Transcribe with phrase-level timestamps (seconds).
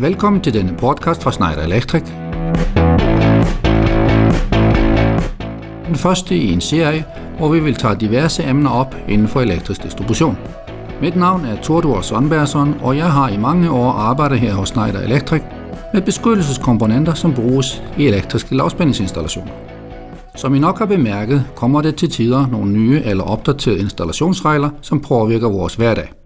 [0.00, 2.02] Velkommen til denne podcast fra Schneider Electric.
[5.86, 7.04] Den første i en serie,
[7.38, 10.38] hvor vi vil tage diverse emner op inden for elektrisk distribution.
[11.00, 15.00] Mit navn er Tordur Sonbergsson, og jeg har i mange år arbejdet her hos Schneider
[15.00, 15.42] Electric
[15.92, 19.52] med beskyttelseskomponenter, som bruges i elektriske lavspændingsinstallationer.
[20.36, 25.00] Som I nok har bemærket, kommer det til tider nogle nye eller opdaterede installationsregler, som
[25.00, 26.21] påvirker vores hverdag.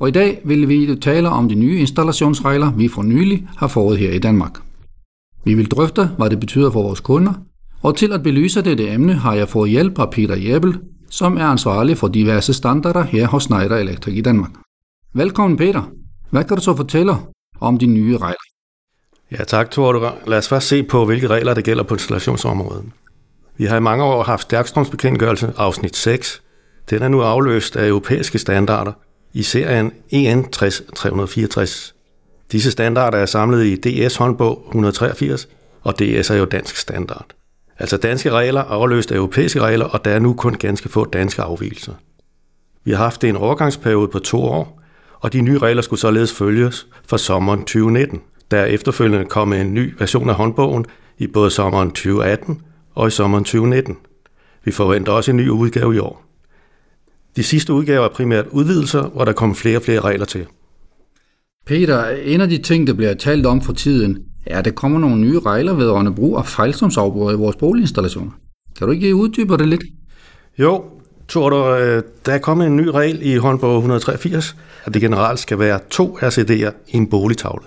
[0.00, 3.98] Og i dag vil vi tale om de nye installationsregler, vi for nylig har fået
[3.98, 4.58] her i Danmark.
[5.44, 7.32] Vi vil drøfte, hvad det betyder for vores kunder,
[7.82, 10.78] og til at belyse dette emne har jeg fået hjælp af Peter Jebel,
[11.10, 14.50] som er ansvarlig for diverse standarder her hos Schneider Electric i Danmark.
[15.12, 15.82] Velkommen Peter.
[16.30, 17.12] Hvad kan du så fortælle
[17.60, 18.44] om de nye regler?
[19.32, 20.16] Ja, tak Thor.
[20.26, 22.84] Lad os først se på, hvilke regler der gælder på installationsområdet.
[23.56, 26.42] Vi har i mange år haft stærkstrømsbekendtgørelse afsnit 6.
[26.90, 28.92] Den er nu afløst af europæiske standarder
[29.34, 31.94] i serien EN 363.
[32.52, 35.48] Disse standarder er samlet i DS håndbog 183,
[35.82, 37.26] og DS er jo dansk standard.
[37.78, 41.42] Altså danske regler afløst af europæiske regler, og der er nu kun ganske få danske
[41.42, 41.92] afvielser.
[42.84, 44.80] Vi har haft en overgangsperiode på to år,
[45.20, 48.20] og de nye regler skulle således følges for sommeren 2019.
[48.50, 50.86] Der efterfølgende kom en ny version af håndbogen
[51.18, 52.62] i både sommeren 2018
[52.94, 53.96] og i sommeren 2019.
[54.64, 56.24] Vi forventer også en ny udgave i år.
[57.36, 60.46] De sidste udgaver er primært udvidelser, hvor der kommer flere og flere regler til.
[61.66, 64.98] Peter, en af de ting, der bliver talt om for tiden, er, at der kommer
[64.98, 68.30] nogle nye regler vedrørende brug af fejlstrømsafbrud i vores boliginstallationer.
[68.78, 69.82] Kan du ikke uddybe det lidt?
[70.58, 70.84] Jo,
[71.28, 75.38] tror du, øh, der er kommet en ny regel i håndbog 183, at det generelt
[75.38, 77.64] skal være to RCD'er i en boligtavle.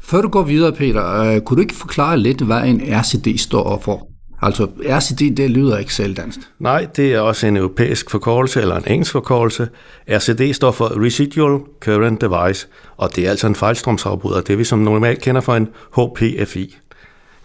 [0.00, 3.80] Før du går videre, Peter, øh, kunne du ikke forklare lidt, hvad en RCD står
[3.84, 4.17] for?
[4.42, 6.38] Altså RCD, det lyder ikke selv dansk.
[6.58, 9.68] Nej, det er også en europæisk forkortelse eller en engelsk forkortelse.
[10.08, 12.66] RCD står for Residual Current Device,
[12.96, 16.78] og det er altså en fejlstrømsafbryder, det vi som normalt kender for en HPFI.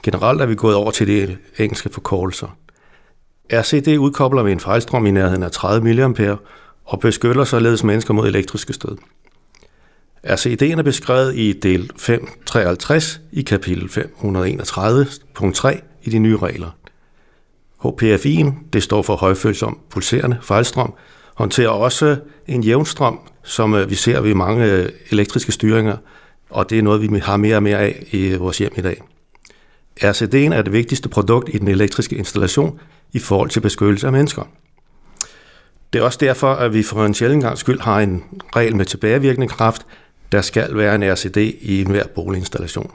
[0.04, 2.58] Generelt er vi gået over til de engelske forkortelser.
[3.54, 6.36] RCD udkobler ved en fejlstrøm i nærheden af 30 mA
[6.86, 8.98] og beskytter således mennesker mod elektriske stød.
[10.28, 16.70] RCD'en er beskrevet i del 553 i kapitel 531.3 i de nye regler.
[17.86, 20.94] HPFI'en, det står for højfølsom pulserende fejlstrøm,
[21.36, 22.18] håndterer også
[22.48, 25.98] en jævnstrøm, som øh, vi ser ved mange øh, elektriske styringer,
[26.50, 28.82] og det er noget, vi har mere og mere af i øh, vores hjem i
[28.82, 29.02] dag.
[30.04, 32.80] RCD'en er det vigtigste produkt i den elektriske installation
[33.12, 34.44] i forhold til beskyttelse af mennesker.
[35.94, 38.24] Det er også derfor, at vi for en sjældent gang skyld har en
[38.56, 39.86] regel med tilbagevirkende kraft.
[40.32, 42.92] Der skal være en RCD i enhver boliginstallation.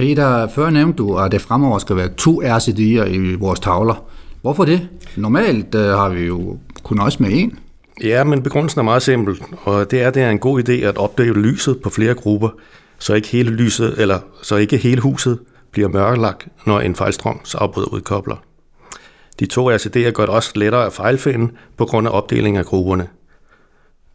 [0.00, 4.04] Peter, før nævnte du, at det fremover skal være to RCD'er i vores tavler.
[4.42, 4.88] Hvorfor det?
[5.16, 7.58] Normalt øh, har vi jo kun også med en.
[8.04, 10.72] Ja, men begrundelsen er meget simpel, og det er, at det er en god idé
[10.72, 12.48] at opdele lyset på flere grupper,
[12.98, 15.38] så ikke hele lyset, eller så ikke hele huset
[15.72, 18.36] bliver mørkelagt, når en fejlstrømsafbrud udkobler.
[19.40, 23.06] De to RCD'er gør det også lettere at fejlfinde på grund af opdeling af grupperne.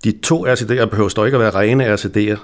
[0.03, 2.37] De to RCD'er behøver dog ikke at være rene RCD'er.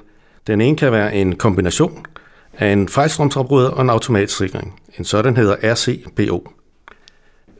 [0.47, 2.05] Den ene kan være en kombination
[2.53, 4.81] af en fejlstrømsafbryder og en automatsikring.
[4.99, 6.47] En sådan hedder RCBO.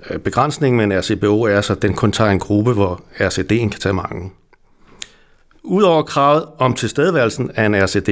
[0.10, 3.70] Øh, begrænsningen med en RCBO er så, at den kun tager en gruppe, hvor RCD'en
[3.70, 4.32] kan tage mange.
[5.64, 8.10] Udover kravet om tilstedeværelsen af en RCD,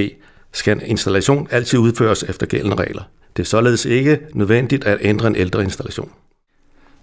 [0.52, 3.04] skal en installation altid udføres efter gældende regler.
[3.38, 6.12] Det er således ikke nødvendigt at ændre en ældre installation.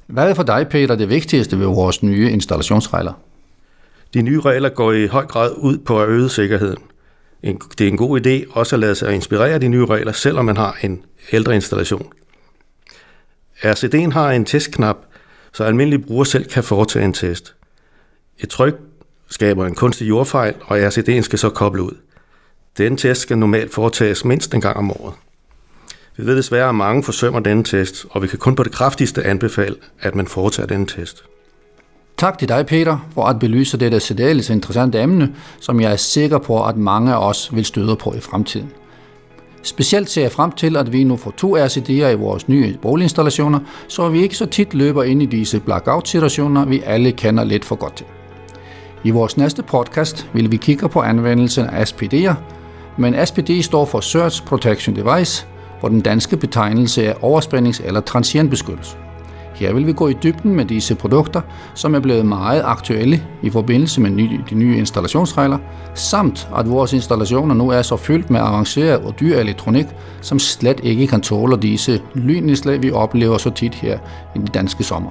[0.07, 3.13] Hvad er for dig, Peter, det vigtigste ved vores nye installationsregler?
[4.15, 6.83] De nye regler går i høj grad ud på at øge sikkerheden–
[7.47, 10.13] en, det er en god idé også at lade sig inspirere af de nye regler,
[10.13, 12.13] selvom man har en ældre installation.
[13.57, 14.97] RCD'en har en testknap,
[15.53, 17.55] så almindelige brugere selv kan foretage en test.
[18.39, 18.75] Et tryk
[19.31, 21.97] skaber en kunstig jordfejl, og RCD'en skal så koble ud.
[22.79, 25.15] Denne test skal normalt foretages mindst en gang om året.
[26.17, 29.25] Vi ved desværre, at mange forsømmer denne test, og vi kan kun på det kraftigste
[29.25, 31.25] anbefale, at man foretager denne test.
[32.17, 36.39] Tak til dig, Peter, for at belyse dette særdeles interessante emne, som jeg er sikker
[36.39, 38.73] på, at mange af os vil støde på i fremtiden.
[39.63, 43.61] Specielt ser jeg frem til, at vi nu får to RCD'er i vores nye boliginstallationer,
[43.89, 47.77] så vi ikke så tit løber ind i disse blackout-situationer, vi alle kender lidt for
[47.77, 48.07] godt til.
[49.05, 52.35] I vores næste podcast vil vi kigge på anvendelsen af SPD'er,
[52.99, 55.47] men SPD står for Search Protection Device,
[55.81, 58.97] hvor den danske betegnelse er overspændings- eller transientbeskyttelse.
[59.57, 61.41] Her vil vi gå i dybden med disse produkter,
[61.75, 64.11] som er blevet meget aktuelle i forbindelse med
[64.51, 65.59] de nye installationsregler,
[65.95, 69.87] samt at vores installationer nu er så fyldt med avanceret og dyr elektronik,
[70.21, 73.99] som slet ikke kan tåle disse lynnedslag, vi oplever så tit her
[74.35, 75.11] i den danske sommer.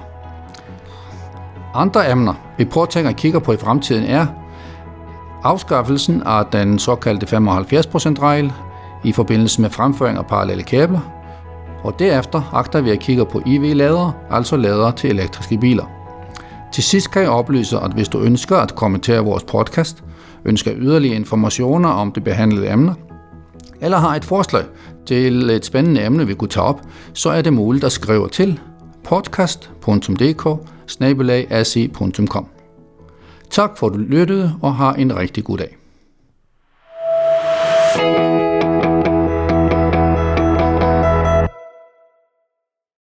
[1.74, 4.26] Andre emner, vi påtænker at kigge på i fremtiden er,
[5.44, 8.54] afskaffelsen af den såkaldte 75%-regel
[9.04, 11.15] i forbindelse med fremføring af parallelle kabler,
[11.86, 15.86] og derefter agter vi at kigge på EV-ladere, altså ladere til elektriske biler.
[16.74, 20.04] Til sidst kan jeg oplyse, at hvis du ønsker at kommentere vores podcast,
[20.46, 22.96] ønsker yderligere informationer om det behandlede emne,
[23.82, 24.64] eller har et forslag
[25.06, 26.82] til et spændende emne, vi kunne tage op,
[27.14, 28.60] så er det muligt at skrive til
[29.04, 30.48] podcast.dk
[33.50, 35.78] Tak for at du lyttede, og har en rigtig god dag.
[37.96, 38.45] thank you